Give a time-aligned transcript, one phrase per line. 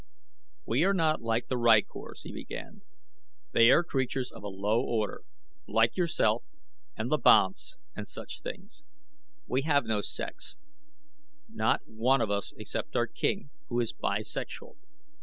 [0.65, 2.81] "We are not like the rykors," he began.
[3.51, 5.21] "They are creatures of a low order,
[5.67, 6.43] like yourself
[6.97, 8.81] and the banths and such things.
[9.45, 10.57] We have no sex
[11.47, 14.75] not one of us except our king, who is bi sexual.